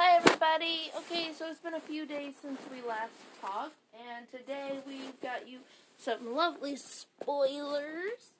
Hi 0.00 0.16
everybody. 0.18 0.92
Okay, 0.96 1.32
so 1.36 1.50
it's 1.50 1.58
been 1.58 1.74
a 1.74 1.80
few 1.80 2.06
days 2.06 2.34
since 2.40 2.60
we 2.70 2.88
last 2.88 3.10
talked, 3.40 3.74
and 4.08 4.30
today 4.30 4.78
we've 4.86 5.20
got 5.20 5.48
you 5.48 5.58
some 5.98 6.36
lovely 6.36 6.76
spoilers. 6.76 8.30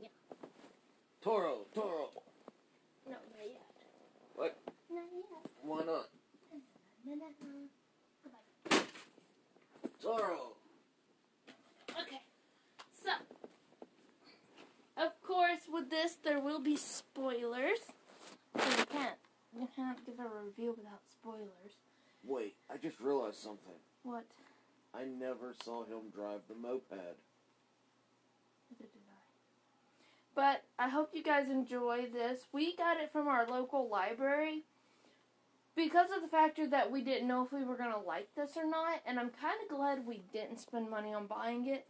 Yeah. 0.00 0.06
Toro, 1.20 1.66
Toro. 1.74 2.10
No, 3.04 3.14
not 3.14 3.44
yet. 3.44 3.62
What? 4.36 4.56
Not 4.88 5.02
yet. 5.12 5.50
Why 5.62 5.78
not? 5.78 6.08
No, 7.04 7.14
no, 7.16 7.26
no. 8.70 8.78
Toro. 10.00 10.52
Okay, 12.00 12.22
so 13.04 13.10
of 15.04 15.20
course 15.26 15.62
with 15.68 15.90
this 15.90 16.14
there 16.22 16.38
will 16.38 16.60
be 16.60 16.76
spoilers. 16.76 17.90
So 18.56 18.68
you 18.78 18.84
can't 18.86 19.18
you 19.58 19.68
can't 19.74 20.04
give 20.04 20.18
a 20.18 20.44
review 20.44 20.74
without 20.76 21.00
spoilers. 21.10 21.76
Wait, 22.24 22.54
I 22.72 22.76
just 22.76 23.00
realized 23.00 23.38
something. 23.38 23.74
What? 24.02 24.24
I 24.94 25.04
never 25.04 25.54
saw 25.64 25.84
him 25.84 26.10
drive 26.14 26.40
the 26.48 26.54
moped. 26.54 26.90
Neither 26.92 27.14
did 28.78 29.02
I. 29.08 29.22
But 30.34 30.64
I 30.78 30.88
hope 30.88 31.10
you 31.14 31.22
guys 31.22 31.48
enjoy 31.50 32.06
this. 32.12 32.42
We 32.52 32.76
got 32.76 32.98
it 33.00 33.10
from 33.12 33.28
our 33.28 33.46
local 33.46 33.88
library 33.88 34.62
because 35.74 36.08
of 36.14 36.22
the 36.22 36.28
factor 36.28 36.66
that 36.68 36.90
we 36.90 37.02
didn't 37.02 37.28
know 37.28 37.44
if 37.44 37.52
we 37.52 37.64
were 37.64 37.76
going 37.76 37.92
to 37.92 37.98
like 37.98 38.28
this 38.36 38.56
or 38.56 38.68
not, 38.68 39.00
and 39.06 39.18
I'm 39.18 39.30
kind 39.30 39.56
of 39.62 39.74
glad 39.74 40.06
we 40.06 40.22
didn't 40.32 40.60
spend 40.60 40.90
money 40.90 41.14
on 41.14 41.26
buying 41.26 41.66
it. 41.66 41.86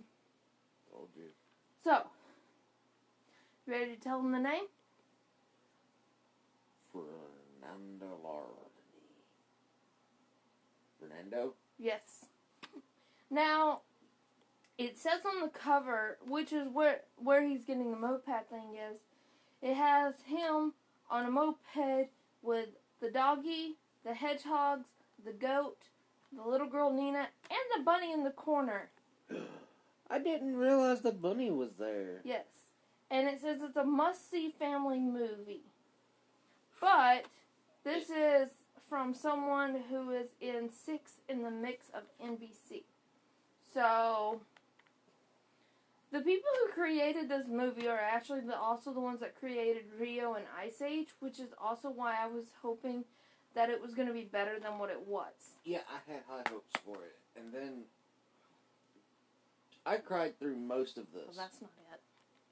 Oh, 0.93 0.99
Told 0.99 1.09
you. 1.17 1.31
So, 1.83 2.03
you 3.67 3.73
ready 3.73 3.97
to 3.97 4.01
tell 4.01 4.23
them 4.23 4.33
the 4.33 4.39
name? 4.39 4.65
Uh, 6.95 7.01
Fernando 7.63 8.19
Lardini. 8.25 8.69
Fernando? 10.99 11.55
Yes. 11.79 12.27
Now, 13.31 13.81
it 14.79 14.99
says 14.99 15.21
on 15.27 15.43
the 15.43 15.49
cover, 15.49 16.19
which 16.27 16.53
is 16.53 16.69
where 16.69 17.03
where 17.17 17.47
he's 17.47 17.65
getting 17.65 17.91
the 17.91 17.97
moped 17.97 18.49
thing 18.51 18.77
is, 18.77 19.01
it 19.61 19.75
has 19.75 20.15
him 20.27 20.75
on 21.11 21.27
a 21.27 21.31
moped 21.31 22.11
with 22.43 22.69
the 23.01 23.11
doggy, 23.11 23.77
the 24.05 24.15
hedgehogs, 24.15 24.89
the 25.25 25.33
goat, 25.33 25.79
the 26.35 26.49
little 26.49 26.69
girl 26.69 26.93
Nina, 26.93 27.29
and 27.51 27.61
the 27.77 27.83
bunny 27.85 28.13
in 28.13 28.25
the 28.25 28.31
corner. 28.31 28.91
I 30.11 30.19
didn't 30.19 30.57
realize 30.57 31.01
the 31.01 31.13
bunny 31.13 31.51
was 31.51 31.73
there. 31.79 32.21
Yes. 32.25 32.45
And 33.11 33.29
it 33.29 33.41
says 33.41 33.61
it's 33.63 33.77
a 33.77 33.85
must 33.85 34.31
see 34.31 34.55
family 34.59 35.01
movie. 35.01 35.65
But 36.81 37.27
this 37.85 38.11
is 38.11 38.49
from 38.89 39.15
someone 39.15 39.83
who 39.91 40.11
is 40.11 40.29
in 40.41 40.71
six 40.71 41.13
in 41.29 41.43
the 41.43 41.51
mix 41.51 41.87
of 41.95 42.03
NBC. 42.25 42.83
So 43.73 44.43
the 46.13 46.21
people 46.21 46.51
who 46.61 46.73
created 46.73 47.29
this 47.29 47.47
movie 47.49 47.89
are 47.89 47.99
actually 47.99 48.41
the, 48.41 48.57
also 48.59 48.93
the 48.93 49.01
ones 49.01 49.21
that 49.21 49.39
created 49.39 49.85
Rio 49.99 50.35
and 50.35 50.45
Ice 50.61 50.83
Age, 50.83 51.09
which 51.21 51.41
is 51.41 51.49
also 51.61 51.89
why 51.89 52.15
I 52.23 52.27
was 52.27 52.45
hoping 52.61 53.05
that 53.55 53.71
it 53.71 53.81
was 53.81 53.95
going 53.95 54.09
to 54.09 54.15
be 54.15 54.25
better 54.25 54.59
than 54.61 54.79
what 54.79 54.91
it 54.91 55.07
was. 55.07 55.33
Yeah, 55.65 55.81
I 55.91 56.13
had 56.13 56.23
high 56.29 56.43
hopes 56.51 56.73
for 56.85 56.97
it. 56.97 57.19
And 57.37 57.53
then 57.53 57.85
I 59.87 59.97
cried 59.97 60.39
through 60.39 60.57
most 60.57 60.99
of 60.99 61.07
this. 61.13 61.25
Well, 61.27 61.37
that's 61.37 61.61
not 61.61 61.71
it. 61.93 62.01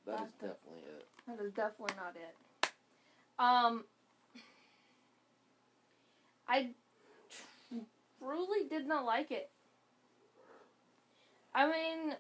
that 0.07 0.13
is 0.15 0.19
that's 0.21 0.33
the- 0.33 0.47
definitely 0.49 0.83
it. 0.97 1.07
That 1.27 1.45
is 1.45 1.53
definitely 1.53 1.95
not 1.97 2.17
it. 2.17 2.71
Um, 3.39 3.85
I 6.51 6.71
truly 8.19 8.69
did 8.69 8.89
not 8.89 9.05
like 9.05 9.31
it. 9.31 9.51
I 11.55 11.67
mean, 11.67 12.17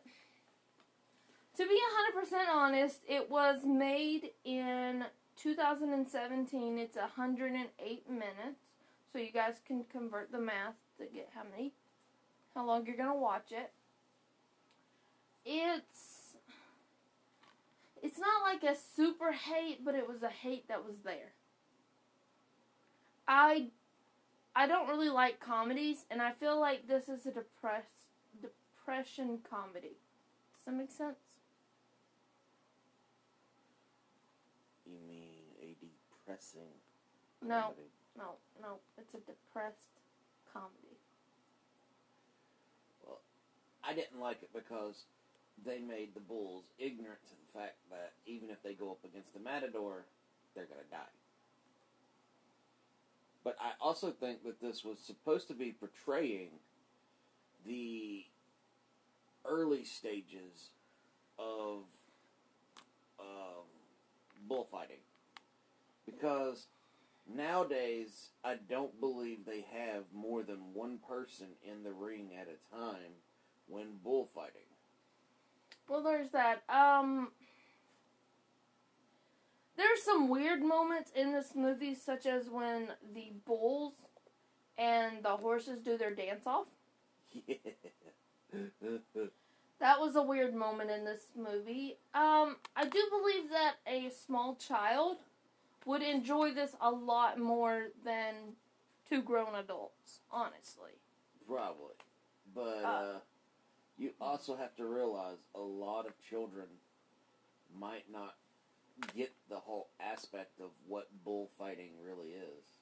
to 1.57 1.67
be 1.67 1.81
100% 2.17 2.55
honest, 2.55 3.01
it 3.09 3.29
was 3.29 3.65
made 3.65 4.31
in 4.45 5.05
2017. 5.37 6.79
It's 6.79 6.97
108 6.97 8.09
minutes. 8.09 8.31
So 9.13 9.19
you 9.19 9.33
guys 9.33 9.55
can 9.67 9.85
convert 9.91 10.31
the 10.31 10.39
math 10.39 10.77
to 10.99 11.07
get 11.07 11.31
how 11.35 11.43
many, 11.51 11.73
how 12.55 12.65
long 12.65 12.87
you're 12.87 12.97
going 12.97 13.09
to 13.09 13.15
watch 13.15 13.51
it. 13.51 13.73
It's 15.45 16.37
it's 18.03 18.19
not 18.19 18.43
like 18.45 18.63
a 18.63 18.77
super 18.97 19.33
hate, 19.33 19.85
but 19.85 19.95
it 19.95 20.09
was 20.09 20.23
a 20.23 20.29
hate 20.29 20.69
that 20.69 20.87
was 20.87 20.99
there. 21.05 21.33
I 23.27 23.71
I 24.55 24.67
don't 24.67 24.89
really 24.89 25.09
like 25.09 25.41
comedies, 25.41 26.05
and 26.11 26.21
I 26.21 26.33
feel 26.33 26.59
like 26.61 26.89
this 26.89 27.09
is 27.09 27.25
a 27.27 27.31
depressed 27.31 28.11
depression 28.43 29.39
comedy. 29.49 29.97
Does 30.57 30.65
that 30.67 30.73
make 30.73 30.91
sense? 30.91 31.17
You 34.85 34.99
mean 35.09 35.45
a 35.63 35.77
depressing 35.81 36.75
No, 37.43 37.75
no, 38.19 38.35
no. 38.61 38.79
It's 38.99 39.15
a 39.15 39.19
depressed 39.19 39.95
comedy. 40.53 40.99
Well, 43.07 43.21
I 43.85 43.95
didn't 43.95 44.21
like 44.21 44.43
it 44.43 44.51
because 44.53 45.05
they 45.65 45.79
made 45.79 46.15
the 46.15 46.21
bulls 46.21 46.65
ignorant 46.79 47.21
to 47.29 47.35
the 47.35 47.59
fact 47.59 47.77
that 47.91 48.13
even 48.27 48.51
if 48.51 48.63
they 48.63 48.75
go 48.75 48.91
up 48.91 49.05
against 49.05 49.33
the 49.33 49.41
matador, 49.41 50.07
they're 50.55 50.67
gonna 50.67 50.89
die. 50.91 51.20
But 53.43 53.57
I 53.61 53.73
also 53.81 54.11
think 54.11 54.45
that 54.45 54.61
this 54.61 54.85
was 54.85 54.99
supposed 54.99 55.49
to 55.49 55.55
be 55.55 55.73
portraying 55.73 56.51
the 57.65 58.25
early 59.45 59.85
stages 59.85 60.71
of 61.39 61.85
um, 63.19 63.65
bullfighting. 64.47 65.01
Because 66.05 66.67
nowadays, 67.33 68.31
I 68.45 68.57
don't 68.69 69.01
believe 69.01 69.45
they 69.47 69.65
have 69.73 70.05
more 70.13 70.43
than 70.43 70.75
one 70.75 70.99
person 71.09 71.49
in 71.63 71.83
the 71.83 71.93
ring 71.93 72.31
at 72.39 72.49
a 72.49 72.77
time 72.77 73.13
when 73.67 73.97
bullfighting. 74.03 74.63
Well, 75.89 76.03
there's 76.03 76.31
that. 76.31 76.63
Um, 76.69 77.33
there's 79.81 80.03
some 80.03 80.29
weird 80.29 80.63
moments 80.63 81.11
in 81.17 81.33
this 81.33 81.55
movie, 81.55 81.95
such 81.95 82.27
as 82.27 82.51
when 82.51 82.89
the 83.15 83.33
bulls 83.47 83.95
and 84.77 85.23
the 85.23 85.31
horses 85.31 85.83
do 85.83 85.97
their 85.97 86.15
dance 86.15 86.47
off. 86.47 86.67
That 89.81 89.99
was 89.99 90.15
a 90.15 90.21
weird 90.23 90.55
moment 90.55 90.91
in 90.91 91.07
this 91.07 91.29
movie. 91.35 91.97
Um, 92.13 92.57
I 92.77 92.85
do 92.85 93.03
believe 93.11 93.49
that 93.51 93.77
a 93.87 94.11
small 94.11 94.55
child 94.57 95.17
would 95.87 96.03
enjoy 96.03 96.53
this 96.53 96.77
a 96.83 96.91
lot 96.91 97.39
more 97.39 97.87
than 98.05 98.35
two 99.09 99.23
grown 99.23 99.55
adults, 99.55 100.21
honestly. 100.31 100.91
Probably. 101.49 101.95
But 102.55 102.85
Uh, 102.85 102.89
uh, 102.89 103.19
you 103.97 104.11
also 104.21 104.55
have 104.55 104.77
to 104.77 104.85
realize 104.85 105.39
a 105.55 105.61
lot 105.61 106.07
of 106.07 106.13
children 106.29 106.67
might 107.75 108.05
not 108.13 108.35
get 109.17 109.33
the 109.49 109.57
whole 109.57 109.89
aspect 110.01 110.61
of 110.61 110.71
what 110.87 111.09
bullfighting 111.25 111.93
really 112.05 112.29
is. 112.29 112.79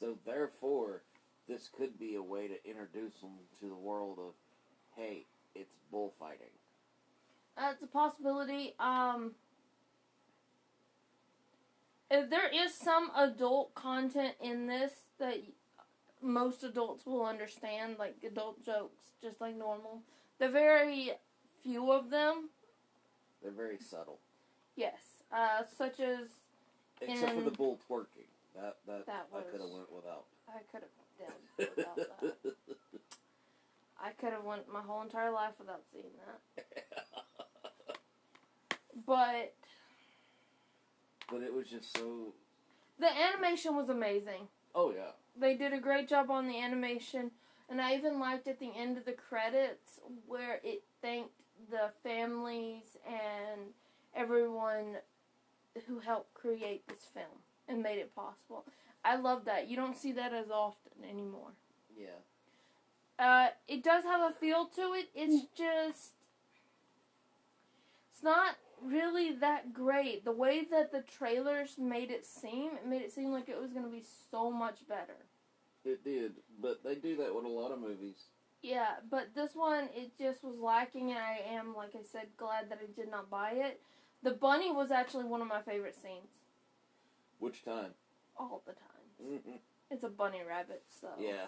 So 0.00 0.18
therefore, 0.26 1.02
this 1.48 1.68
could 1.68 1.98
be 1.98 2.14
a 2.14 2.22
way 2.22 2.48
to 2.48 2.68
introduce 2.68 3.14
them 3.20 3.32
to 3.60 3.68
the 3.68 3.74
world 3.74 4.18
of, 4.18 4.34
hey, 4.96 5.26
it's 5.54 5.76
bullfighting. 5.90 6.50
That's 7.56 7.82
a 7.82 7.86
possibility. 7.86 8.74
Um, 8.80 9.32
there 12.10 12.48
is 12.52 12.74
some 12.74 13.10
adult 13.16 13.74
content 13.74 14.34
in 14.42 14.66
this 14.66 14.92
that 15.18 15.38
most 16.22 16.64
adults 16.64 17.06
will 17.06 17.24
understand, 17.24 17.96
like 17.98 18.16
adult 18.26 18.64
jokes, 18.64 19.12
just 19.22 19.40
like 19.40 19.56
normal. 19.56 20.02
The 20.38 20.48
very 20.48 21.12
few 21.62 21.92
of 21.92 22.10
them, 22.10 22.50
They're 23.42 23.52
very 23.52 23.78
subtle, 23.78 24.18
yes, 24.76 25.22
uh, 25.32 25.62
such 25.76 26.00
as 26.00 26.28
except 27.00 27.34
for 27.34 27.42
the 27.42 27.50
bull 27.50 27.78
twerking. 27.88 28.28
That 28.54 28.76
that, 28.86 29.06
That 29.06 29.26
I 29.34 29.40
could 29.50 29.60
have 29.60 29.70
went 29.70 29.90
without. 29.92 30.24
I 30.48 30.60
could 30.70 30.82
have 30.82 30.90
done 31.18 31.68
without 31.76 31.96
that. 31.96 32.54
I 34.00 34.10
could 34.10 34.32
have 34.32 34.44
went 34.44 34.68
my 34.72 34.80
whole 34.80 35.02
entire 35.02 35.30
life 35.32 35.54
without 35.58 35.82
seeing 35.92 36.04
that. 36.26 36.64
But 39.06 39.54
but 41.30 41.42
it 41.42 41.52
was 41.52 41.68
just 41.68 41.96
so. 41.96 42.32
the 42.98 43.08
animation 43.08 43.74
was 43.76 43.88
amazing. 43.88 44.48
Oh 44.74 44.92
yeah. 44.94 45.10
they 45.36 45.56
did 45.56 45.72
a 45.72 45.80
great 45.80 46.08
job 46.08 46.30
on 46.30 46.46
the 46.48 46.60
animation 46.60 47.30
and 47.68 47.80
i 47.80 47.94
even 47.94 48.18
liked 48.20 48.46
at 48.48 48.58
the 48.60 48.70
end 48.76 48.96
of 48.98 49.04
the 49.04 49.12
credits 49.12 50.00
where 50.26 50.60
it 50.64 50.82
thanked 51.02 51.30
the 51.70 51.90
families 52.02 52.96
and 53.06 53.60
everyone 54.14 54.96
who 55.86 55.98
helped 55.98 56.34
create 56.34 56.86
this 56.88 57.06
film 57.12 57.42
and 57.68 57.82
made 57.82 57.98
it 57.98 58.14
possible 58.14 58.64
I 59.04 59.16
love 59.16 59.44
that. 59.44 59.68
You 59.68 59.76
don't 59.76 59.96
see 59.96 60.12
that 60.12 60.32
as 60.32 60.50
often 60.50 61.04
anymore. 61.08 61.52
Yeah. 61.96 62.06
Uh, 63.18 63.48
it 63.68 63.84
does 63.84 64.04
have 64.04 64.30
a 64.30 64.34
feel 64.34 64.66
to 64.76 64.94
it. 64.94 65.10
It's 65.14 65.46
just, 65.56 66.12
it's 68.10 68.22
not 68.22 68.56
really 68.82 69.32
that 69.32 69.72
great. 69.74 70.24
The 70.24 70.32
way 70.32 70.64
that 70.70 70.90
the 70.90 71.02
trailers 71.02 71.76
made 71.78 72.10
it 72.10 72.24
seem, 72.24 72.72
it 72.76 72.86
made 72.86 73.02
it 73.02 73.12
seem 73.12 73.30
like 73.30 73.48
it 73.48 73.60
was 73.60 73.72
going 73.72 73.84
to 73.84 73.92
be 73.92 74.02
so 74.30 74.50
much 74.50 74.88
better. 74.88 75.26
It 75.84 76.02
did, 76.02 76.32
but 76.60 76.82
they 76.82 76.94
do 76.94 77.16
that 77.16 77.34
with 77.34 77.44
a 77.44 77.48
lot 77.48 77.70
of 77.70 77.80
movies. 77.80 78.16
Yeah, 78.62 78.94
but 79.10 79.34
this 79.34 79.50
one, 79.54 79.90
it 79.94 80.16
just 80.18 80.42
was 80.42 80.58
lacking, 80.58 81.10
and 81.10 81.18
I 81.18 81.42
am, 81.52 81.76
like 81.76 81.94
I 81.94 82.02
said, 82.02 82.28
glad 82.38 82.70
that 82.70 82.78
I 82.82 82.90
did 82.98 83.10
not 83.10 83.28
buy 83.28 83.50
it. 83.50 83.82
The 84.24 84.30
bunny 84.30 84.72
was 84.72 84.90
actually 84.90 85.24
one 85.24 85.42
of 85.42 85.48
my 85.48 85.60
favorite 85.60 85.94
scenes 85.94 86.38
Which 87.38 87.62
time? 87.62 87.90
all 88.36 88.62
the 88.66 88.72
time. 88.72 89.60
It's 89.90 90.02
a 90.02 90.08
bunny 90.08 90.40
rabbit, 90.48 90.82
so. 91.00 91.08
Yeah. 91.20 91.46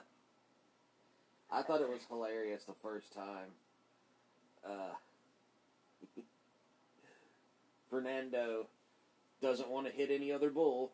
I 1.50 1.62
thought 1.62 1.80
it 1.80 1.88
was 1.88 2.02
hilarious 2.08 2.64
the 2.64 2.74
first 2.74 3.14
time. 3.14 3.54
Uh, 4.64 4.92
Fernando 7.90 8.66
doesn't 9.40 9.70
want 9.70 9.86
to 9.86 9.92
hit 9.92 10.10
any 10.10 10.30
other 10.30 10.50
bull 10.50 10.92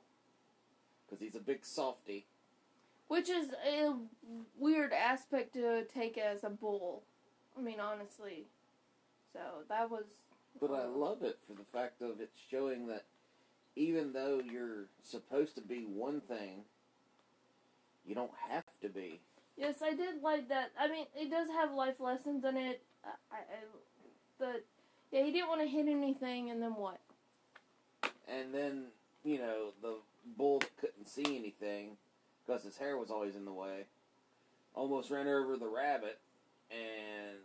because 1.04 1.20
he's 1.20 1.34
a 1.34 1.40
big 1.40 1.64
softy. 1.64 2.26
Which 3.08 3.28
is 3.28 3.48
a 3.66 3.92
weird 4.56 4.92
aspect 4.92 5.54
to 5.54 5.84
take 5.84 6.16
as 6.16 6.44
a 6.44 6.50
bull. 6.50 7.02
I 7.58 7.60
mean, 7.60 7.80
honestly. 7.80 8.46
So 9.32 9.40
that 9.68 9.90
was. 9.90 10.04
But 10.60 10.70
I 10.70 10.86
love 10.86 11.22
it 11.22 11.38
for 11.46 11.54
the 11.54 11.64
fact 11.64 12.02
of 12.02 12.20
it's 12.20 12.38
showing 12.50 12.86
that 12.88 13.04
even 13.74 14.12
though 14.12 14.40
you're 14.40 14.86
supposed 15.02 15.54
to 15.56 15.60
be 15.62 15.84
one 15.84 16.20
thing, 16.20 16.64
you 18.06 18.14
don't 18.14 18.30
have 18.48 18.64
to 18.82 18.88
be. 18.88 19.20
Yes, 19.56 19.76
I 19.82 19.94
did 19.94 20.22
like 20.22 20.48
that. 20.48 20.72
I 20.78 20.88
mean, 20.88 21.06
it 21.14 21.30
does 21.30 21.48
have 21.48 21.72
life 21.72 22.00
lessons 22.00 22.44
in 22.44 22.56
it. 22.56 22.82
I, 23.04 23.36
I, 23.36 23.38
the 24.38 24.62
yeah, 25.10 25.24
he 25.24 25.32
didn't 25.32 25.48
want 25.48 25.60
to 25.60 25.66
hit 25.66 25.86
anything, 25.88 26.50
and 26.50 26.62
then 26.62 26.74
what? 26.74 27.00
And 28.28 28.54
then, 28.54 28.84
you 29.24 29.38
know, 29.38 29.72
the 29.82 29.96
bull 30.36 30.60
that 30.60 30.76
couldn't 30.78 31.08
see 31.08 31.36
anything 31.36 31.96
because 32.44 32.62
his 32.62 32.78
hair 32.78 32.96
was 32.96 33.10
always 33.10 33.36
in 33.36 33.44
the 33.44 33.52
way 33.52 33.86
almost 34.74 35.10
ran 35.10 35.28
over 35.28 35.56
the 35.56 35.68
rabbit 35.68 36.18
and 36.70 37.38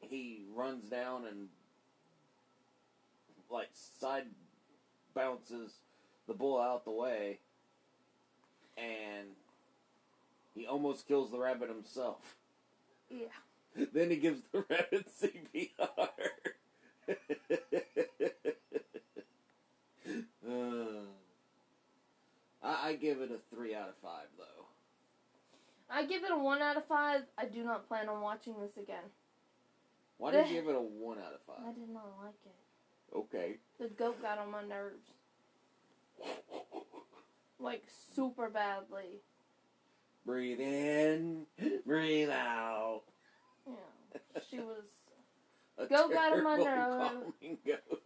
he 0.00 0.44
runs 0.54 0.84
down 0.84 1.24
and 1.26 1.48
like 3.50 3.68
side 3.72 4.26
bounces 5.14 5.78
the 6.26 6.34
bull 6.34 6.60
out 6.60 6.84
the 6.84 6.90
way 6.90 7.38
and 8.76 9.28
he 10.54 10.66
almost 10.66 11.06
kills 11.06 11.30
the 11.30 11.38
rabbit 11.38 11.68
himself. 11.68 12.36
Yeah. 13.10 13.26
then 13.92 14.10
he 14.10 14.16
gives 14.16 14.42
the 14.52 14.64
rabbit 14.68 15.08
CPR. 15.22 16.08
Uh, 20.48 21.04
I, 22.62 22.88
I 22.88 22.94
give 22.94 23.20
it 23.20 23.30
a 23.30 23.54
three 23.54 23.74
out 23.74 23.90
of 23.90 23.94
five, 24.02 24.26
though. 24.38 24.64
I 25.90 26.06
give 26.06 26.24
it 26.24 26.30
a 26.32 26.38
one 26.38 26.62
out 26.62 26.78
of 26.78 26.86
five. 26.86 27.22
I 27.36 27.44
do 27.44 27.62
not 27.62 27.86
plan 27.88 28.08
on 28.08 28.22
watching 28.22 28.54
this 28.58 28.78
again. 28.78 29.04
Why 30.16 30.32
did 30.32 30.48
you 30.48 30.54
give 30.54 30.68
it 30.68 30.76
a 30.76 30.80
one 30.80 31.18
out 31.18 31.34
of 31.34 31.40
five? 31.46 31.64
I 31.68 31.72
did 31.72 31.88
not 31.88 32.06
like 32.22 32.34
it. 32.46 32.54
Okay. 33.14 33.56
The 33.78 33.88
goat 33.88 34.20
got 34.22 34.38
on 34.38 34.50
my 34.50 34.62
nerves. 34.64 35.10
Like 37.60 37.84
super 38.14 38.48
badly. 38.48 39.20
Breathe 40.24 40.60
in, 40.60 41.46
breathe 41.86 42.28
out. 42.30 43.02
Yeah. 43.66 44.20
She 44.50 44.58
was 44.58 44.84
A 45.78 45.86
Goat 45.86 46.12
got 46.12 46.32
on 46.32 46.44
my 46.44 46.56
terrible 46.56 46.98
nerve. 46.98 47.10
calming 47.10 47.58
goat. 47.66 48.00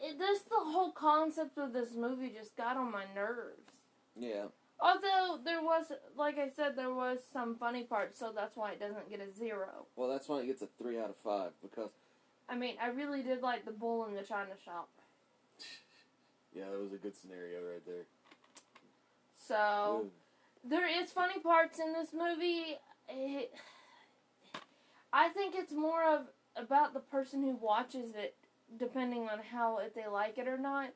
it, 0.00 0.18
this 0.18 0.40
the 0.42 0.54
whole 0.56 0.92
concept 0.92 1.58
of 1.58 1.72
this 1.72 1.94
movie 1.96 2.30
just 2.38 2.56
got 2.56 2.76
on 2.76 2.92
my 2.92 3.04
nerves. 3.14 3.72
Yeah. 4.14 4.44
Although 4.80 5.40
there 5.44 5.60
was, 5.62 5.86
like 6.16 6.38
I 6.38 6.50
said, 6.50 6.76
there 6.76 6.94
was 6.94 7.18
some 7.32 7.56
funny 7.56 7.82
parts, 7.82 8.16
so 8.18 8.32
that's 8.34 8.56
why 8.56 8.72
it 8.72 8.80
doesn't 8.80 9.10
get 9.10 9.20
a 9.20 9.30
zero. 9.30 9.86
Well, 9.96 10.08
that's 10.08 10.28
why 10.28 10.40
it 10.40 10.46
gets 10.46 10.62
a 10.62 10.68
three 10.78 10.98
out 11.00 11.10
of 11.10 11.16
five 11.16 11.50
because 11.62 11.90
I 12.48 12.56
mean, 12.56 12.76
I 12.82 12.88
really 12.88 13.22
did 13.22 13.42
like 13.42 13.64
the 13.64 13.72
bull 13.72 14.06
in 14.06 14.14
the 14.14 14.22
china 14.22 14.52
shop. 14.64 14.88
yeah, 16.54 16.64
that 16.70 16.80
was 16.80 16.92
a 16.92 16.96
good 16.96 17.16
scenario 17.16 17.58
right 17.60 17.84
there. 17.86 18.06
So 19.46 20.06
Ooh. 20.06 20.10
there 20.68 20.86
is 20.86 21.10
funny 21.10 21.40
parts 21.40 21.78
in 21.78 21.92
this 21.92 22.12
movie. 22.12 22.78
It, 23.08 23.52
I 25.12 25.28
think 25.28 25.54
it's 25.56 25.72
more 25.72 26.04
of 26.04 26.26
about 26.56 26.94
the 26.94 27.00
person 27.00 27.42
who 27.42 27.56
watches 27.56 28.14
it, 28.14 28.34
depending 28.78 29.28
on 29.28 29.38
how 29.50 29.78
if 29.78 29.94
they 29.94 30.06
like 30.06 30.38
it 30.38 30.48
or 30.48 30.58
not. 30.58 30.90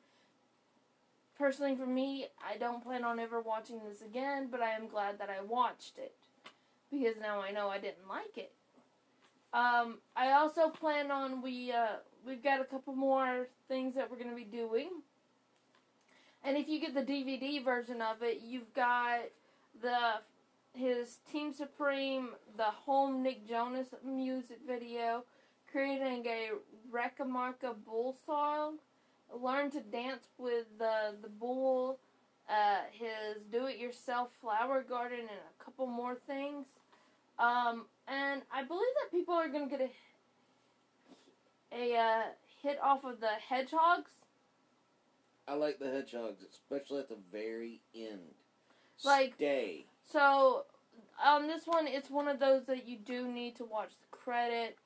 Personally, 1.37 1.75
for 1.75 1.87
me, 1.87 2.27
I 2.47 2.57
don't 2.57 2.83
plan 2.83 3.03
on 3.03 3.19
ever 3.19 3.41
watching 3.41 3.81
this 3.87 4.01
again, 4.01 4.49
but 4.51 4.61
I 4.61 4.71
am 4.71 4.87
glad 4.87 5.17
that 5.19 5.29
I 5.29 5.43
watched 5.43 5.97
it 5.97 6.15
because 6.91 7.19
now 7.19 7.41
I 7.41 7.51
know 7.51 7.69
I 7.69 7.79
didn't 7.79 8.07
like 8.07 8.37
it. 8.37 8.53
Um, 9.53 9.99
I 10.15 10.31
also 10.31 10.69
plan 10.69 11.11
on 11.11 11.41
we 11.43 11.71
uh, 11.71 11.97
we've 12.25 12.43
got 12.43 12.59
a 12.59 12.65
couple 12.65 12.95
more 12.95 13.47
things 13.67 13.93
that 13.95 14.09
we're 14.09 14.17
going 14.17 14.31
to 14.31 14.35
be 14.35 14.43
doing. 14.43 14.89
And 16.43 16.57
if 16.57 16.67
you 16.67 16.79
get 16.79 16.95
the 16.95 17.03
DVD 17.03 17.63
version 17.63 18.01
of 18.01 18.21
it, 18.21 18.41
you've 18.43 18.73
got 18.73 19.19
the 19.79 20.21
his 20.73 21.17
Team 21.31 21.53
Supreme, 21.53 22.29
the 22.57 22.63
home 22.63 23.21
Nick 23.21 23.47
Jonas 23.47 23.93
music 24.03 24.57
video, 24.65 25.23
creating 25.71 26.25
a 26.25 26.49
Rekamarka 26.91 27.75
bull 27.85 28.17
song, 28.25 28.79
learn 29.31 29.69
to 29.71 29.81
dance 29.81 30.29
with 30.39 30.65
the 30.79 31.15
the 31.21 31.29
bull, 31.29 31.99
uh, 32.49 32.81
his 32.91 33.43
do-it-yourself 33.51 34.31
flower 34.41 34.81
garden, 34.81 35.19
and 35.19 35.29
a 35.29 35.63
couple 35.63 35.85
more 35.85 36.15
things. 36.15 36.65
Um, 37.39 37.85
and 38.07 38.41
I 38.51 38.63
believe 38.63 38.93
that 39.01 39.11
people 39.11 39.33
are 39.33 39.47
gonna 39.47 39.67
get 39.69 39.81
a 39.81 39.89
a 41.75 41.97
uh, 41.97 42.23
hit 42.61 42.79
off 42.81 43.03
of 43.03 43.19
the 43.19 43.31
hedgehogs. 43.49 44.11
I 45.47 45.55
like 45.55 45.79
the 45.79 45.89
hedgehogs, 45.89 46.43
especially 46.49 46.99
at 46.99 47.09
the 47.09 47.17
very 47.31 47.81
end. 47.95 48.35
Like- 49.03 49.33
Stay. 49.35 49.85
So 50.09 50.65
on 51.23 51.47
this 51.47 51.65
one, 51.65 51.87
it's 51.87 52.09
one 52.09 52.27
of 52.27 52.39
those 52.39 52.65
that 52.65 52.87
you 52.87 52.97
do 52.97 53.27
need 53.27 53.55
to 53.57 53.65
watch 53.65 53.89
the 53.89 54.17
credits 54.17 54.79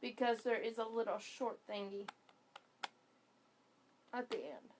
because 0.00 0.38
there 0.42 0.60
is 0.60 0.78
a 0.78 0.84
little 0.84 1.18
short 1.18 1.58
thingy 1.70 2.08
at 4.12 4.30
the 4.30 4.36
end. 4.36 4.70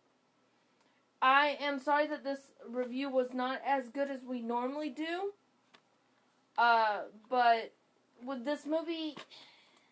I 1.23 1.57
am 1.61 1.81
sorry 1.81 2.07
that 2.09 2.23
this 2.25 2.53
review 2.69 3.09
was 3.09 3.33
not 3.33 3.61
as 3.67 3.89
good 3.89 4.11
as 4.11 4.25
we 4.25 4.41
normally 4.43 4.91
do. 4.91 5.33
Uh, 6.57 7.03
but 7.29 7.73
with 8.25 8.45
this 8.45 8.65
movie, 8.67 9.17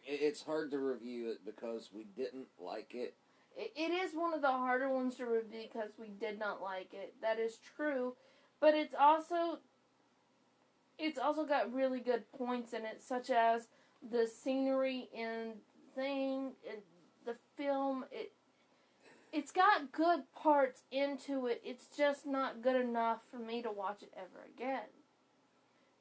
It's 0.07 0.43
hard 0.43 0.71
to 0.73 0.79
review 0.79 1.31
it 1.31 1.45
because 1.45 1.91
we 1.95 2.05
didn't 2.17 2.49
like 2.61 2.95
it. 2.95 3.15
it, 3.57 3.73
it 3.77 3.91
is 3.93 4.13
one 4.15 4.33
of 4.35 4.41
the 4.43 4.49
harder 4.51 4.89
ones 4.89 5.17
to 5.17 5.27
review 5.27 5.65
because 5.73 5.91
we 5.99 6.09
did 6.09 6.39
not 6.39 6.63
like 6.63 6.93
it. 6.95 7.15
That 7.21 7.39
is 7.39 7.59
true, 7.77 8.15
but 8.61 8.75
it's 8.75 8.95
also 8.99 9.59
it's 10.99 11.19
also 11.19 11.45
got 11.45 11.73
really 11.73 12.01
good 12.01 12.31
points 12.33 12.73
in 12.73 12.85
it, 12.85 13.03
such 13.03 13.31
as 13.31 13.69
the 14.09 14.27
scenery 14.27 15.09
and 15.17 15.55
thing, 15.95 16.53
and 16.69 16.83
the 17.25 17.37
film. 17.57 18.05
It 18.13 18.33
it's 19.33 19.51
got 19.51 19.93
good 19.93 20.25
parts 20.35 20.83
into 20.91 21.47
it. 21.47 21.61
It's 21.65 21.87
just 21.97 22.27
not 22.27 22.63
good 22.63 22.77
enough 22.77 23.21
for 23.31 23.39
me 23.39 23.63
to 23.63 23.71
watch 23.71 24.03
it 24.03 24.13
ever 24.17 24.45
again. 24.57 24.89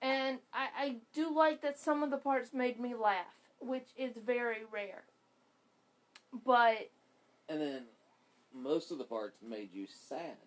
And 0.01 0.39
I, 0.53 0.67
I 0.77 0.95
do 1.13 1.33
like 1.35 1.61
that 1.61 1.79
some 1.79 2.01
of 2.03 2.09
the 2.09 2.17
parts 2.17 2.53
made 2.53 2.79
me 2.79 2.95
laugh, 2.95 3.35
which 3.59 3.89
is 3.95 4.17
very 4.17 4.65
rare. 4.71 5.03
But 6.45 6.89
And 7.49 7.61
then 7.61 7.83
most 8.53 8.91
of 8.91 8.97
the 8.97 9.03
parts 9.03 9.41
made 9.41 9.73
you 9.73 9.85
sad. 9.87 10.37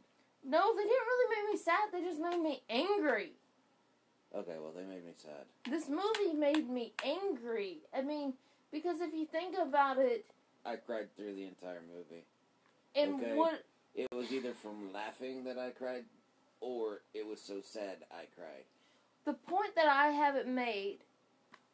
No, 0.45 0.75
they 0.77 0.83
didn't 0.83 1.07
really 1.07 1.37
make 1.45 1.55
me 1.55 1.59
sad. 1.59 1.89
They 1.93 2.03
just 2.03 2.21
made 2.21 2.41
me 2.41 2.63
angry. 2.69 3.33
Okay, 4.35 4.57
well, 4.61 4.73
they 4.77 4.83
made 4.83 5.07
me 5.07 5.13
sad. 5.17 5.45
This 5.71 5.89
movie 5.89 6.37
made 6.37 6.69
me 6.69 6.93
angry. 7.05 7.79
I 7.97 8.03
mean, 8.03 8.35
because 8.73 9.01
if 9.01 9.15
you 9.15 9.27
think 9.27 9.57
about 9.57 9.99
it, 9.99 10.27
I 10.67 10.77
cried 10.77 11.15
through 11.17 11.35
the 11.35 11.45
entire 11.45 11.83
movie. 11.95 12.25
and 12.97 13.15
Okay. 13.23 13.37
what 13.37 13.65
It 13.95 14.09
was 14.13 14.33
either 14.33 14.53
from 14.53 14.93
laughing 14.93 15.45
that 15.45 15.59
I 15.59 15.71
cried, 15.71 16.05
or 16.61 17.03
it 17.13 17.25
was 17.27 17.41
so 17.41 17.61
sad 17.63 17.99
I 18.11 18.25
cried. 18.35 18.65
The 19.25 19.33
point 19.33 19.75
that 19.77 19.87
I 19.87 20.09
have 20.09 20.37
it 20.37 20.47
made 20.47 20.99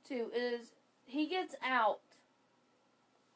to 0.09 0.31
is 0.35 0.73
he 1.05 1.27
gets 1.27 1.55
out 1.63 2.01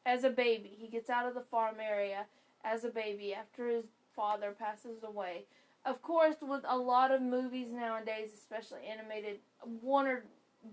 as 0.05 0.23
a 0.23 0.29
baby. 0.29 0.71
He 0.77 0.87
gets 0.87 1.09
out 1.09 1.27
of 1.27 1.33
the 1.33 1.41
farm 1.41 1.75
area 1.81 2.25
as 2.63 2.83
a 2.83 2.89
baby 2.89 3.33
after 3.33 3.67
his 3.67 3.85
father 4.15 4.51
passes 4.57 5.03
away. 5.03 5.45
of 5.85 6.01
course, 6.01 6.37
with 6.41 6.63
a 6.67 6.77
lot 6.77 7.11
of 7.11 7.21
movies 7.21 7.71
nowadays, 7.71 8.29
especially 8.33 8.87
animated, 8.87 9.37
one 9.81 10.07
or 10.07 10.23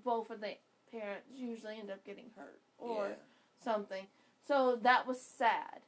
both 0.02 0.30
of 0.30 0.40
the 0.40 0.54
parents 0.90 1.26
usually 1.34 1.78
end 1.78 1.90
up 1.90 2.02
getting 2.04 2.30
hurt 2.34 2.60
or 2.78 3.08
yeah. 3.08 3.14
something. 3.62 4.06
So 4.46 4.78
that 4.82 5.06
was 5.06 5.20
sad. 5.20 5.80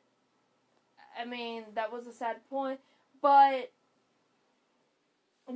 I 1.18 1.24
mean, 1.24 1.64
that 1.74 1.90
was 1.92 2.06
a 2.06 2.12
sad 2.12 2.36
point, 2.50 2.80
but 3.22 3.70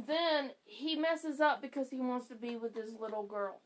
then 0.07 0.51
he 0.65 0.97
messes 0.97 1.41
up 1.41 1.63
because 1.63 1.91
he 1.91 2.01
wants 2.01 2.29
to 2.29 2.35
be 2.35 2.57
with 2.57 2.75
his 2.75 2.95
little 2.95 3.23
girl. 3.25 3.61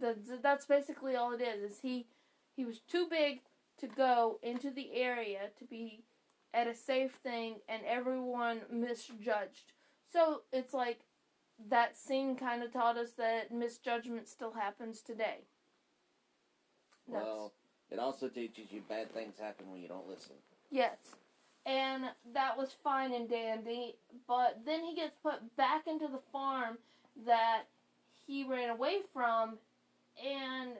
That's, 0.00 0.30
that's 0.42 0.66
basically 0.66 1.14
all 1.14 1.32
it 1.32 1.40
is. 1.40 1.72
Is 1.72 1.80
he 1.80 2.06
he 2.56 2.64
was 2.64 2.80
too 2.80 3.06
big 3.08 3.40
to 3.78 3.86
go 3.86 4.38
into 4.42 4.70
the 4.70 4.92
area 4.94 5.50
to 5.58 5.64
be 5.64 6.04
at 6.52 6.66
a 6.68 6.74
safe 6.74 7.12
thing, 7.22 7.56
and 7.68 7.82
everyone 7.84 8.60
misjudged. 8.70 9.72
So 10.12 10.42
it's 10.52 10.72
like 10.72 11.00
that 11.68 11.96
scene 11.96 12.36
kind 12.36 12.62
of 12.62 12.72
taught 12.72 12.96
us 12.96 13.12
that 13.18 13.50
misjudgment 13.52 14.28
still 14.28 14.52
happens 14.52 15.02
today. 15.02 15.46
That's- 17.08 17.24
Well, 17.26 17.52
it 17.90 17.98
also 17.98 18.28
teaches 18.28 18.70
you 18.72 18.82
bad 18.88 19.12
things 19.12 19.38
happen 19.38 19.70
when 19.70 19.80
you 19.82 19.88
don't 19.88 20.08
listen. 20.08 20.36
Yes. 20.70 20.96
And 21.66 22.04
that 22.34 22.58
was 22.58 22.76
fine 22.84 23.14
and 23.14 23.28
dandy, 23.28 23.96
but 24.28 24.60
then 24.66 24.84
he 24.84 24.94
gets 24.94 25.16
put 25.22 25.56
back 25.56 25.86
into 25.86 26.08
the 26.08 26.20
farm 26.30 26.76
that 27.24 27.62
he 28.26 28.44
ran 28.44 28.68
away 28.68 28.98
from, 29.14 29.56
and 30.22 30.72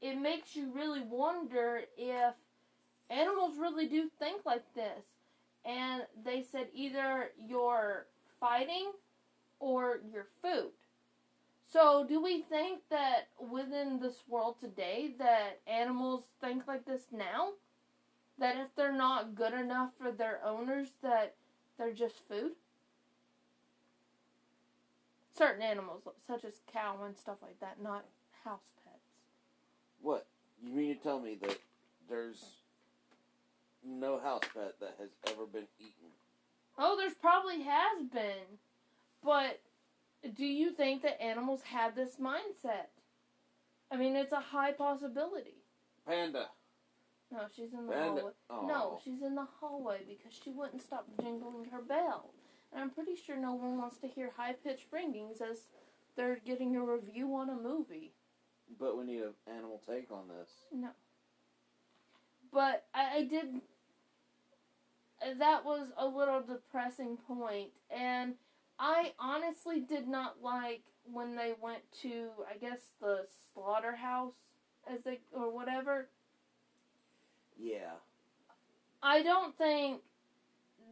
it 0.00 0.16
makes 0.16 0.56
you 0.56 0.72
really 0.74 1.02
wonder 1.02 1.82
if 1.98 2.34
animals 3.10 3.58
really 3.58 3.86
do 3.86 4.08
think 4.18 4.46
like 4.46 4.64
this. 4.74 5.04
And 5.64 6.02
they 6.24 6.42
said 6.42 6.68
either 6.74 7.30
you're 7.38 8.06
fighting 8.40 8.92
or 9.60 10.00
you're 10.10 10.28
food. 10.42 10.72
So, 11.72 12.06
do 12.08 12.22
we 12.22 12.42
think 12.42 12.82
that 12.90 13.28
within 13.50 13.98
this 13.98 14.22
world 14.28 14.60
today 14.60 15.14
that 15.18 15.60
animals 15.66 16.24
think 16.40 16.68
like 16.68 16.84
this 16.84 17.06
now? 17.10 17.54
That 18.38 18.56
if 18.56 18.74
they're 18.76 18.92
not 18.92 19.34
good 19.34 19.52
enough 19.54 19.90
for 20.00 20.10
their 20.10 20.40
owners 20.44 20.88
that 21.02 21.34
they're 21.78 21.92
just 21.92 22.16
food 22.28 22.52
certain 25.36 25.62
animals 25.62 26.02
such 26.26 26.44
as 26.44 26.60
cow 26.72 26.96
and 27.04 27.16
stuff 27.16 27.38
like 27.42 27.58
that 27.60 27.82
not 27.82 28.04
house 28.44 28.72
pets 28.84 28.98
What? 30.00 30.26
You 30.62 30.72
mean 30.72 30.96
to 30.96 31.02
tell 31.02 31.20
me 31.20 31.36
that 31.42 31.58
there's 32.08 32.60
no 33.84 34.18
house 34.20 34.42
pet 34.54 34.74
that 34.80 34.96
has 34.98 35.10
ever 35.28 35.46
been 35.46 35.66
eaten? 35.78 36.10
oh 36.78 36.96
there's 36.96 37.14
probably 37.14 37.62
has 37.62 38.02
been 38.12 38.58
but 39.24 39.60
do 40.34 40.44
you 40.44 40.70
think 40.72 41.02
that 41.02 41.20
animals 41.22 41.60
have 41.64 41.94
this 41.94 42.16
mindset 42.20 42.88
i 43.90 43.96
mean 43.96 44.16
it's 44.16 44.32
a 44.32 44.40
high 44.40 44.72
possibility 44.72 45.54
Panda. 46.06 46.48
No 47.34 47.40
she's 47.54 47.72
in 47.74 47.86
the 47.86 47.92
Panda. 47.92 48.20
hallway 48.20 48.32
Oh. 48.50 48.66
no 48.66 48.98
she's 49.04 49.22
in 49.22 49.34
the 49.34 49.46
hallway 49.60 50.00
because 50.08 50.32
she 50.42 50.50
wouldn't 50.50 50.80
stop 50.82 51.06
jingling 51.20 51.66
her 51.70 51.82
bell 51.82 52.30
and 52.72 52.80
i'm 52.82 52.90
pretty 52.90 53.16
sure 53.16 53.36
no 53.36 53.52
one 53.54 53.76
wants 53.78 53.98
to 53.98 54.06
hear 54.08 54.30
high-pitched 54.36 54.90
ringings 54.92 55.40
as 55.42 55.66
they're 56.16 56.38
getting 56.44 56.76
a 56.76 56.82
review 56.84 57.34
on 57.34 57.50
a 57.50 57.56
movie 57.56 58.12
But 58.78 58.96
we 58.96 59.04
need 59.04 59.22
an 59.22 59.34
animal 59.46 59.80
take 59.86 60.10
on 60.12 60.28
this. 60.28 60.50
No. 60.72 60.90
But 62.52 62.86
I, 62.94 63.16
I 63.18 63.24
did. 63.24 63.60
That 65.38 65.64
was 65.64 65.88
a 65.96 66.06
little 66.06 66.40
depressing 66.42 67.16
point, 67.16 67.70
and 67.90 68.34
I 68.78 69.12
honestly 69.18 69.80
did 69.80 70.06
not 70.06 70.36
like 70.42 70.82
when 71.10 71.34
they 71.36 71.54
went 71.60 71.82
to, 72.02 72.28
I 72.48 72.56
guess, 72.58 72.80
the 73.00 73.26
slaughterhouse, 73.52 74.34
as 74.92 75.02
they 75.04 75.20
or 75.32 75.50
whatever. 75.50 76.08
Yeah. 77.58 77.92
I 79.02 79.22
don't 79.22 79.56
think 79.56 80.00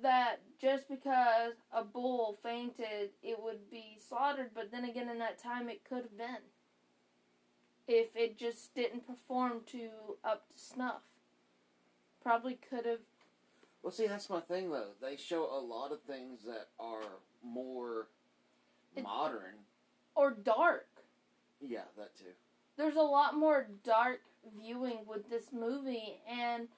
that 0.03 0.41
just 0.61 0.89
because 0.89 1.55
a 1.73 1.83
bull 1.85 2.37
fainted, 2.43 3.11
it 3.23 3.39
would 3.43 3.71
be 3.71 3.99
slaughtered. 4.09 4.51
But 4.55 4.71
then 4.71 4.85
again, 4.85 5.09
in 5.09 5.19
that 5.19 5.43
time, 5.43 5.69
it 5.69 5.85
could 5.85 6.03
have 6.03 6.19
been. 6.19 6.37
If 7.89 8.15
it 8.15 8.39
just 8.39 8.75
didn't 8.75 9.07
perform 9.07 9.63
to 9.73 9.89
up 10.25 10.49
to 10.51 10.59
snuff, 10.59 11.03
probably 12.23 12.59
could 12.69 12.87
have. 12.87 13.01
Well, 13.83 13.93
see, 13.93 14.07
that's 14.07 14.31
my 14.31 14.41
thing, 14.41 14.71
though. 14.71 14.91
They 15.01 15.17
show 15.17 15.45
a 15.45 15.59
lot 15.59 15.91
of 15.91 16.03
things 16.03 16.45
that 16.45 16.69
are 16.79 17.03
more 17.43 18.09
modern. 19.03 19.65
Or 20.15 20.31
dark. 20.31 20.87
Yeah, 21.61 21.85
that 21.97 22.17
too. 22.17 22.35
There's 22.77 22.97
a 22.97 23.03
lot 23.03 23.37
more 23.37 23.67
dark 23.85 24.21
viewing 24.57 25.01
with 25.07 25.31
this 25.31 25.53
movie, 25.53 26.21
and 26.29 26.69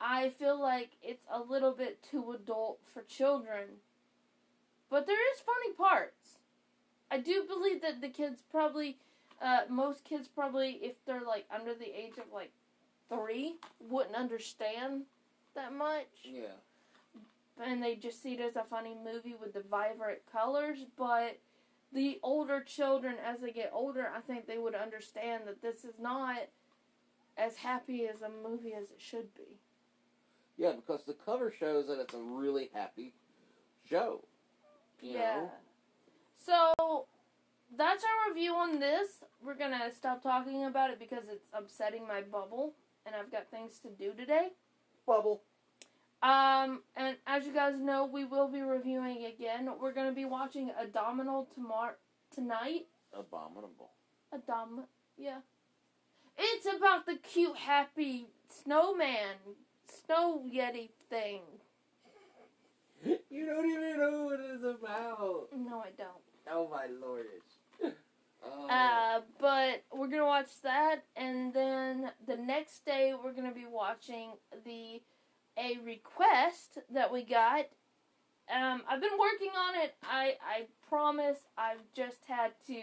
I 0.00 0.28
feel 0.30 0.60
like 0.60 0.92
it's 1.02 1.26
a 1.32 1.40
little 1.40 1.72
bit 1.72 2.02
too 2.02 2.32
adult 2.32 2.80
for 2.84 3.02
children. 3.02 3.80
But 4.90 5.06
there 5.06 5.32
is 5.34 5.40
funny 5.40 5.72
parts. 5.74 6.38
I 7.10 7.18
do 7.18 7.44
believe 7.48 7.80
that 7.82 8.00
the 8.00 8.08
kids 8.08 8.42
probably, 8.50 8.98
uh, 9.40 9.62
most 9.68 10.04
kids 10.04 10.28
probably, 10.28 10.72
if 10.82 11.04
they're 11.06 11.20
like 11.24 11.46
under 11.54 11.74
the 11.74 11.96
age 11.98 12.18
of 12.18 12.32
like 12.32 12.52
three, 13.08 13.56
wouldn't 13.80 14.16
understand 14.16 15.02
that 15.54 15.72
much 15.72 16.06
Yeah. 16.24 16.56
and 17.62 17.82
they 17.82 17.94
just 17.94 18.20
see 18.22 18.34
it 18.34 18.40
as 18.40 18.56
a 18.56 18.64
funny 18.64 18.96
movie 19.04 19.34
with 19.40 19.52
the 19.52 19.60
vibrant 19.60 20.20
colors. 20.32 20.78
But 20.96 21.38
the 21.92 22.18
older 22.22 22.60
children, 22.60 23.16
as 23.24 23.40
they 23.40 23.52
get 23.52 23.70
older, 23.72 24.10
I 24.14 24.20
think 24.20 24.46
they 24.46 24.58
would 24.58 24.74
understand 24.74 25.44
that 25.46 25.62
this 25.62 25.84
is 25.84 25.98
not 26.00 26.38
as 27.36 27.56
happy 27.56 28.06
as 28.06 28.22
a 28.22 28.30
movie 28.46 28.74
as 28.74 28.90
it 28.90 29.00
should 29.00 29.34
be. 29.34 29.58
Yeah, 30.56 30.72
because 30.72 31.04
the 31.04 31.14
cover 31.14 31.52
shows 31.58 31.88
that 31.88 32.00
it's 32.00 32.14
a 32.14 32.18
really 32.18 32.70
happy 32.72 33.14
show. 33.88 34.24
Yeah. 35.00 35.18
know? 35.18 35.50
So 36.46 37.06
that's 37.76 38.04
our 38.04 38.32
review 38.32 38.54
on 38.54 38.78
this. 38.78 39.24
We're 39.42 39.54
gonna 39.54 39.90
stop 39.96 40.22
talking 40.22 40.64
about 40.64 40.90
it 40.90 40.98
because 40.98 41.24
it's 41.30 41.48
upsetting 41.52 42.06
my 42.06 42.22
bubble, 42.22 42.74
and 43.04 43.14
I've 43.14 43.32
got 43.32 43.50
things 43.50 43.78
to 43.80 43.88
do 43.88 44.12
today. 44.12 44.50
Bubble. 45.06 45.42
Um, 46.22 46.82
and 46.96 47.16
as 47.26 47.44
you 47.44 47.52
guys 47.52 47.78
know, 47.78 48.06
we 48.06 48.24
will 48.24 48.48
be 48.48 48.62
reviewing 48.62 49.26
again. 49.26 49.68
We're 49.80 49.92
gonna 49.92 50.12
be 50.12 50.24
watching 50.24 50.70
Abdominal 50.80 51.48
tomorrow 51.54 51.94
tonight. 52.34 52.86
Abominable. 53.12 53.90
A 54.32 54.38
dumb, 54.38 54.84
yeah. 55.16 55.40
It's 56.36 56.66
about 56.66 57.06
the 57.06 57.16
cute, 57.16 57.56
happy 57.56 58.26
snowman, 58.48 59.36
snow 59.86 60.42
yeti 60.52 60.90
thing. 61.08 61.42
you 63.30 63.46
don't 63.46 63.66
even 63.66 63.98
know 63.98 64.24
what 64.24 64.40
it's 64.40 64.64
about. 64.64 65.48
No, 65.56 65.80
I 65.80 65.90
don't. 65.96 66.22
Oh 66.50 66.68
my 66.68 66.86
lord. 67.00 67.26
Oh. 68.46 68.68
Uh, 68.68 69.20
but 69.40 69.84
we're 69.92 70.08
gonna 70.08 70.26
watch 70.26 70.60
that, 70.62 71.04
and 71.16 71.54
then 71.54 72.10
the 72.26 72.36
next 72.36 72.84
day 72.84 73.14
we're 73.14 73.32
gonna 73.32 73.54
be 73.54 73.66
watching 73.66 74.32
the 74.64 75.00
a 75.56 75.78
request 75.84 76.78
that 76.92 77.12
we 77.12 77.22
got. 77.24 77.66
Um, 78.54 78.82
I've 78.88 79.00
been 79.00 79.18
working 79.18 79.52
on 79.56 79.82
it. 79.82 79.94
I 80.02 80.36
I 80.42 80.66
promise. 80.88 81.38
I've 81.56 81.92
just 81.94 82.26
had 82.26 82.52
to 82.66 82.82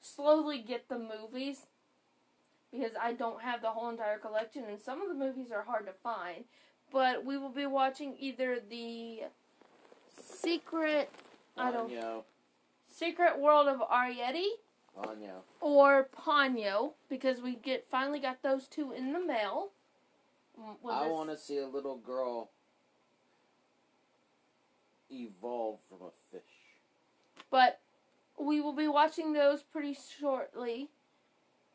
slowly 0.00 0.58
get 0.58 0.88
the 0.88 0.98
movies 0.98 1.66
because 2.72 2.92
I 3.00 3.12
don't 3.12 3.42
have 3.42 3.62
the 3.62 3.70
whole 3.70 3.88
entire 3.88 4.18
collection, 4.18 4.64
and 4.68 4.80
some 4.80 5.00
of 5.02 5.08
the 5.08 5.14
movies 5.14 5.50
are 5.52 5.62
hard 5.62 5.86
to 5.86 5.92
find. 6.02 6.44
But 6.90 7.24
we 7.24 7.36
will 7.36 7.50
be 7.50 7.66
watching 7.66 8.16
either 8.18 8.60
the 8.60 9.24
Secret 10.20 11.10
I 11.56 11.70
don't- 11.70 12.24
Secret 12.86 13.38
World 13.38 13.68
of 13.68 13.78
Arrietty 13.80 14.48
Ponyo. 14.96 15.42
or 15.60 16.04
Ponyo 16.04 16.94
because 17.08 17.40
we 17.40 17.54
get 17.54 17.88
finally 17.88 18.18
got 18.18 18.42
those 18.42 18.66
two 18.66 18.92
in 18.92 19.12
the 19.12 19.20
mail. 19.20 19.70
Mm, 20.58 20.76
I 20.90 21.06
want 21.08 21.30
to 21.30 21.36
see 21.36 21.58
a 21.58 21.66
little 21.66 21.96
girl 21.96 22.50
evolve 25.10 25.78
from 25.88 26.02
a 26.02 26.10
fish. 26.32 26.42
But 27.50 27.80
we 28.38 28.60
will 28.60 28.72
be 28.72 28.88
watching 28.88 29.32
those 29.32 29.62
pretty 29.62 29.94
shortly. 29.94 30.90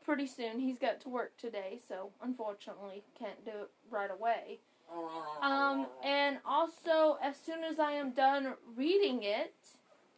Pretty 0.05 0.27
soon. 0.27 0.60
He's 0.60 0.77
got 0.77 1.00
to 1.01 1.10
work 1.10 1.38
today, 1.38 1.79
so 1.88 2.10
unfortunately 2.22 3.03
can't 3.17 3.43
do 3.45 3.51
it 3.51 3.69
right 3.89 4.12
away. 4.12 4.60
Um, 5.41 5.88
and 6.03 6.38
also, 6.45 7.17
as 7.22 7.36
soon 7.38 7.63
as 7.63 7.79
I 7.79 7.93
am 7.93 8.12
done 8.12 8.53
reading 8.75 9.24
it, 9.24 9.53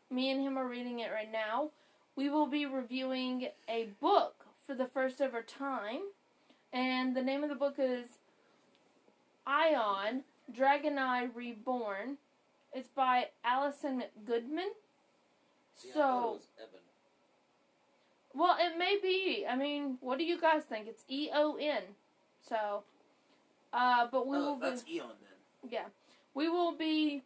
me 0.10 0.32
and 0.32 0.42
him 0.42 0.58
are 0.58 0.68
reading 0.68 1.00
it 1.00 1.12
right 1.12 1.32
now, 1.32 1.70
we 2.16 2.30
will 2.30 2.48
be 2.48 2.66
reviewing 2.66 3.50
a 3.70 3.90
book 4.02 4.46
for 4.66 4.74
the 4.74 4.86
first 4.88 5.22
ever 5.22 5.42
time. 5.44 6.02
And 6.74 7.16
the 7.16 7.22
name 7.22 7.44
of 7.44 7.50
the 7.50 7.56
book 7.56 7.76
is 7.78 8.08
Ion 9.46 10.24
Dragoneye 10.52 11.30
Reborn. 11.34 12.18
It's 12.74 12.90
by 12.90 13.30
Alison 13.44 14.04
Goodman. 14.26 14.72
See, 15.76 15.90
So- 15.90 16.00
thought 16.02 16.28
it 16.28 16.32
was 16.34 16.48
Evan. 16.60 16.80
Well, 18.36 18.58
it 18.60 18.78
may 18.78 18.98
be. 19.02 19.46
I 19.50 19.56
mean, 19.56 19.98
what 20.02 20.18
do 20.20 20.26
you 20.26 20.40
guys 20.40 20.64
think? 20.64 20.88
It's 20.88 21.04
E 21.08 21.30
O 21.34 21.56
N. 21.56 21.84
So, 22.48 22.84
uh, 23.74 24.08
but 24.12 24.28
we 24.28 24.38
will 24.38 24.50
Oh, 24.50 24.56
be. 24.56 24.70
that's 24.70 24.88
Eon 24.88 25.08
then. 25.22 25.72
Yeah. 25.72 25.86
We 26.34 26.50
will 26.50 26.74
be 26.76 27.24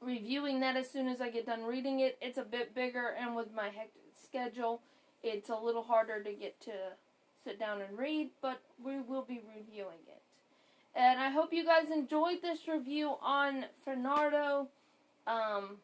reviewing 0.00 0.60
that 0.60 0.76
as 0.76 0.90
soon 0.90 1.06
as 1.06 1.20
I 1.20 1.28
get 1.30 1.46
done 1.46 1.64
reading 1.64 2.00
it. 2.00 2.16
It's 2.20 2.38
a 2.38 2.44
bit 2.44 2.74
bigger, 2.74 3.08
and 3.08 3.36
with 3.36 3.52
my 3.52 3.66
hectic 3.68 4.14
schedule, 4.14 4.80
it's 5.22 5.50
a 5.50 5.56
little 5.56 5.82
harder 5.82 6.22
to 6.22 6.32
get 6.32 6.60
to 6.62 6.72
sit 7.44 7.58
down 7.60 7.80
and 7.82 7.96
read, 7.98 8.30
but 8.40 8.60
we 8.82 9.00
will 9.00 9.22
be 9.22 9.40
reviewing 9.54 10.00
it. 10.08 10.22
And 10.94 11.20
I 11.20 11.28
hope 11.28 11.52
you 11.52 11.64
guys 11.64 11.90
enjoyed 11.90 12.40
this 12.42 12.66
review 12.66 13.16
on 13.20 13.66
Fernando. 13.84 14.68
Um, 15.26 15.76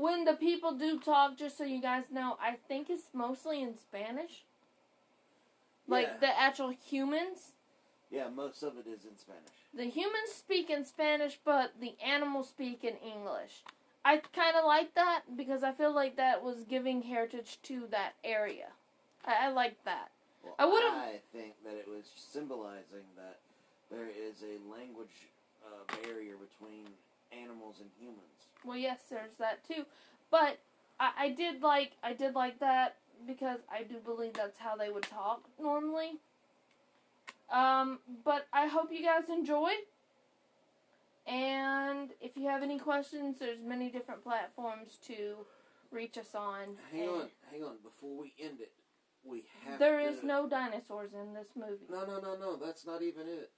when 0.00 0.24
the 0.24 0.34
people 0.34 0.72
do 0.72 0.98
talk, 1.00 1.36
just 1.36 1.58
so 1.58 1.64
you 1.64 1.80
guys 1.80 2.04
know, 2.10 2.36
I 2.40 2.56
think 2.68 2.88
it's 2.88 3.08
mostly 3.12 3.62
in 3.62 3.76
Spanish. 3.76 4.44
Like 5.86 6.06
Yeah. 6.08 6.16
the 6.18 6.38
actual 6.38 6.70
humans. 6.70 7.52
Yeah, 8.10 8.28
most 8.28 8.62
of 8.62 8.76
it 8.78 8.86
is 8.86 9.04
in 9.04 9.16
Spanish. 9.18 9.50
The 9.74 9.84
humans 9.86 10.32
speak 10.32 10.70
in 10.70 10.84
Spanish, 10.84 11.38
but 11.44 11.80
the 11.80 11.94
animals 12.00 12.48
speak 12.48 12.84
in 12.84 12.96
English. 12.98 13.62
I 14.04 14.18
kind 14.18 14.56
of 14.56 14.64
like 14.64 14.94
that 14.94 15.36
because 15.36 15.62
I 15.62 15.72
feel 15.72 15.92
like 15.92 16.16
that 16.16 16.42
was 16.42 16.64
giving 16.64 17.02
heritage 17.02 17.58
to 17.64 17.86
that 17.88 18.14
area. 18.24 18.68
I, 19.24 19.46
I 19.46 19.48
like 19.48 19.82
that. 19.84 20.10
Well, 20.42 20.54
I 20.58 20.64
would've- 20.64 20.94
I 21.14 21.20
think 21.32 21.62
that 21.64 21.74
it 21.74 21.88
was 21.88 22.06
symbolizing 22.16 23.04
that 23.16 23.40
there 23.90 24.08
is 24.08 24.42
a 24.42 24.58
language 24.70 25.28
uh, 25.66 25.84
barrier 26.02 26.36
between 26.36 26.86
animals 27.32 27.80
and 27.80 27.90
humans. 27.98 28.52
Well, 28.64 28.76
yes, 28.76 29.00
there's 29.10 29.36
that 29.38 29.66
too, 29.66 29.84
but 30.30 30.58
I, 30.98 31.10
I 31.18 31.28
did 31.30 31.62
like 31.62 31.92
I 32.02 32.12
did 32.12 32.34
like 32.34 32.60
that 32.60 32.96
because 33.26 33.60
I 33.70 33.82
do 33.82 33.96
believe 34.04 34.34
that's 34.34 34.58
how 34.58 34.76
they 34.76 34.90
would 34.90 35.04
talk 35.04 35.44
normally. 35.60 36.20
Um, 37.50 38.00
but 38.24 38.46
I 38.52 38.66
hope 38.66 38.90
you 38.92 39.02
guys 39.02 39.28
enjoyed. 39.28 39.84
And 41.26 42.10
if 42.20 42.36
you 42.36 42.48
have 42.48 42.62
any 42.62 42.78
questions, 42.78 43.38
there's 43.38 43.62
many 43.62 43.90
different 43.90 44.22
platforms 44.22 44.98
to 45.08 45.46
reach 45.90 46.16
us 46.16 46.34
on. 46.34 46.76
Hang 46.90 47.08
on, 47.08 47.28
hang 47.50 47.64
on. 47.64 47.76
Before 47.82 48.18
we 48.18 48.32
end 48.42 48.60
it, 48.60 48.72
we 49.24 49.44
have 49.64 49.78
There 49.78 50.00
to... 50.00 50.06
is 50.06 50.22
no 50.22 50.48
dinosaurs 50.48 51.12
in 51.12 51.34
this 51.34 51.48
movie. 51.54 51.84
No, 51.90 52.06
no, 52.06 52.20
no, 52.20 52.36
no. 52.38 52.56
That's 52.56 52.86
not 52.86 53.02
even 53.02 53.26
it. 53.28 53.50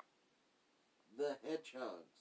The 1.16 1.36
hedgehogs. 1.48 2.19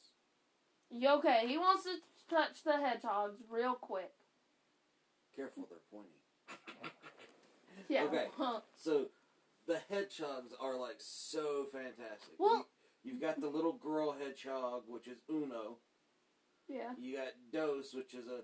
Okay, 0.95 1.45
he 1.47 1.57
wants 1.57 1.83
to 1.83 1.95
touch 2.29 2.63
the 2.63 2.77
hedgehogs 2.77 3.41
real 3.49 3.73
quick. 3.73 4.11
Careful, 5.35 5.67
they're 5.69 5.79
pointy. 5.91 6.09
Yeah. 7.87 8.03
Okay. 8.03 8.27
Huh. 8.37 8.59
So, 8.75 9.07
the 9.67 9.79
hedgehogs 9.89 10.53
are 10.61 10.77
like 10.79 10.97
so 10.99 11.65
fantastic. 11.71 12.33
Well- 12.37 12.67
you, 13.03 13.13
have 13.13 13.21
got 13.21 13.41
the 13.41 13.47
little 13.47 13.73
girl 13.73 14.11
hedgehog, 14.11 14.83
which 14.87 15.07
is 15.07 15.19
Uno. 15.29 15.77
Yeah. 16.67 16.91
You 16.99 17.17
got 17.17 17.31
Dos, 17.51 17.93
which 17.93 18.13
is 18.13 18.27
a 18.27 18.41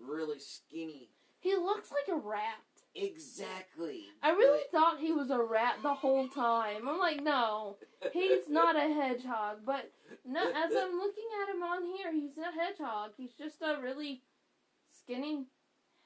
really 0.00 0.38
skinny. 0.38 1.10
He 1.40 1.54
looks 1.54 1.90
like 1.92 2.08
a 2.08 2.18
rat. 2.18 2.58
Exactly. 2.98 4.06
I 4.22 4.30
really 4.30 4.64
thought 4.72 4.98
he 4.98 5.12
was 5.12 5.30
a 5.30 5.40
rat 5.40 5.76
the 5.82 5.94
whole 5.94 6.28
time. 6.28 6.88
I'm 6.88 6.98
like, 6.98 7.22
no, 7.22 7.76
he's 8.12 8.48
not 8.48 8.76
a 8.76 8.92
hedgehog. 8.92 9.58
But 9.64 9.92
no, 10.26 10.40
as 10.40 10.72
I'm 10.76 10.98
looking 10.98 11.28
at 11.42 11.54
him 11.54 11.62
on 11.62 11.84
here, 11.84 12.12
he's 12.12 12.36
a 12.38 12.50
hedgehog. 12.50 13.12
He's 13.16 13.34
just 13.34 13.62
a 13.62 13.80
really 13.80 14.22
skinny 15.00 15.46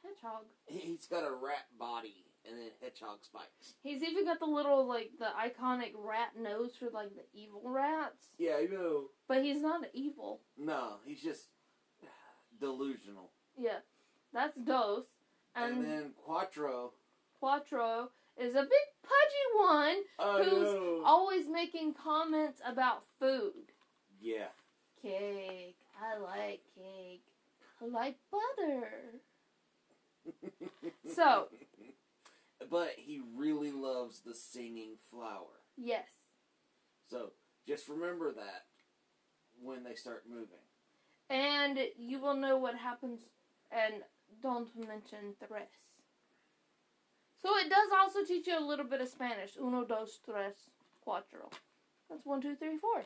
hedgehog. 0.03 0.45
He's 0.67 1.07
got 1.07 1.25
a 1.25 1.33
rat 1.33 1.67
body 1.79 2.27
and 2.47 2.59
then 2.59 2.71
hedgehog 2.83 3.19
spikes. 3.23 3.75
He's 3.83 4.03
even 4.03 4.25
got 4.25 4.41
the 4.41 4.47
little 4.47 4.87
like 4.87 5.13
the 5.19 5.27
iconic 5.27 5.93
rat 5.97 6.33
nose 6.39 6.73
for 6.79 6.91
like 6.93 7.11
the 7.15 7.25
evil 7.33 7.63
rats. 7.65 8.27
Yeah, 8.39 8.59
you 8.59 8.71
know. 8.71 9.05
But 9.29 9.45
he's 9.45 9.63
not 9.63 9.83
evil. 9.95 10.41
No, 10.59 10.97
he's 11.07 11.23
just 11.23 11.47
delusional. 12.61 13.31
Yeah, 13.57 13.79
that's 14.33 14.61
Dos. 14.61 15.05
And, 15.55 15.75
And, 15.79 15.85
then 15.85 16.13
Cuatro. 16.27 16.91
Cuatro 17.43 18.09
is 18.39 18.55
a 18.55 18.63
big 18.63 18.89
pudgy 19.03 19.47
one 19.59 19.97
I 20.19 20.43
Who's 20.45 20.63
know. 20.75 21.03
always 21.05 21.49
making 21.49 21.95
comments 21.95 22.61
about 22.67 23.03
food. 23.21 23.73
Yeah. 24.21 24.49
Cake. 25.01 25.77
I 26.01 26.19
like 26.19 26.63
cake. 26.77 27.25
I 27.83 27.87
like 27.87 28.17
butter. 28.31 29.21
So- 31.15 31.49
But 32.71 32.95
he 32.97 33.21
really 33.37 33.73
loves 33.73 34.21
the 34.21 34.35
singing 34.35 34.97
flower. 35.11 35.61
Yes. 35.77 36.09
So 37.11 37.33
just 37.67 37.89
remember 37.89 38.33
that 38.33 38.65
when 39.61 39.83
they 39.85 39.95
start 39.95 40.25
moving. 40.29 40.47
And 41.29 41.79
you 41.99 42.19
will 42.21 42.35
know 42.37 42.57
what 42.57 42.77
happens 42.77 43.21
and 43.71 44.03
don't 44.41 44.69
mention 44.77 45.35
tres. 45.47 45.69
So 47.41 47.57
it 47.59 47.69
does 47.69 47.89
also 48.01 48.25
teach 48.25 48.47
you 48.47 48.59
a 48.59 48.65
little 48.65 48.85
bit 48.85 49.01
of 49.01 49.09
Spanish. 49.09 49.57
Uno, 49.61 49.85
dos, 49.85 50.21
tres, 50.25 50.55
cuatro. 51.07 51.51
That's 52.09 52.25
one, 52.25 52.41
two, 52.41 52.55
three, 52.55 52.79
four. 52.79 53.05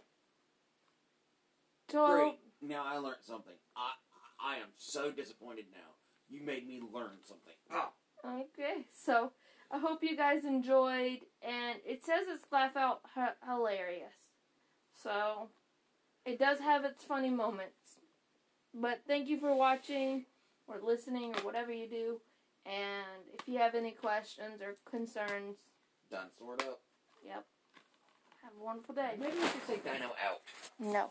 So 1.91 2.07
Great. 2.15 2.39
Now 2.61 2.85
I 2.85 2.99
learned 2.99 3.23
something. 3.23 3.55
I 3.77 3.93
I 4.41 4.57
am 4.57 4.69
so 4.77 5.11
disappointed 5.11 5.67
now. 5.73 5.95
You 6.29 6.43
made 6.45 6.67
me 6.67 6.81
learn 6.93 7.19
something. 7.25 7.55
Ah. 7.71 7.91
Okay, 8.25 8.87
so 8.93 9.33
I 9.71 9.79
hope 9.79 10.03
you 10.03 10.17
guys 10.17 10.45
enjoyed, 10.45 11.21
and 11.43 11.79
it 11.87 12.05
says 12.05 12.27
it's 12.29 12.45
laugh 12.51 12.77
out 12.77 13.03
h- 13.17 13.37
hilarious. 13.47 14.33
So 15.03 15.51
it 16.25 16.39
does 16.39 16.59
have 16.59 16.85
its 16.85 17.05
funny 17.05 17.31
moments. 17.31 18.01
But 18.75 19.03
thank 19.07 19.29
you 19.29 19.39
for 19.39 19.55
watching 19.55 20.27
or 20.67 20.81
listening 20.83 21.35
or 21.37 21.41
whatever 21.43 21.73
you 21.73 21.89
do. 21.89 22.21
And 22.65 23.23
if 23.33 23.47
you 23.47 23.59
have 23.59 23.75
any 23.75 23.93
questions 23.93 24.61
or 24.61 24.75
concerns, 24.91 25.57
Done. 26.11 26.29
Sort 26.39 26.63
up. 26.63 26.81
Yep. 27.25 27.45
Have 28.43 28.53
a 28.61 28.65
wonderful 28.65 28.95
day. 28.95 29.13
Maybe 29.19 29.33
we 29.35 29.41
should 29.49 29.67
say 29.67 29.81
dino 29.85 30.07
out. 30.25 30.41
No. 30.79 31.11